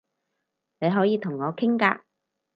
[0.79, 2.01] 你可以同我傾㗎